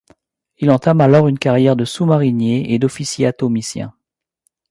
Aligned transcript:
Il 0.57 0.71
entame 0.71 0.99
alors 1.01 1.27
une 1.27 1.37
carrière 1.37 1.75
de 1.75 1.85
sous-marinier 1.85 2.73
et 2.73 2.79
d'officier 2.79 3.27
atomicien. 3.27 3.93